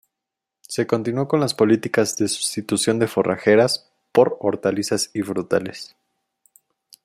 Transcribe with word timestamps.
Se 0.61 0.87
continuó 0.87 1.27
con 1.27 1.41
las 1.41 1.53
políticas 1.53 2.17
de 2.17 2.27
sustitución 2.27 2.97
de 2.97 3.07
forrajeras 3.07 3.87
por 4.11 4.35
hortalizas 4.39 5.11
y 5.13 5.21
frutales. 5.21 5.95